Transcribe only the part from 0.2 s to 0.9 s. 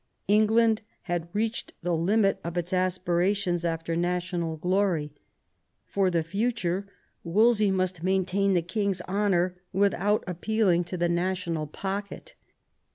England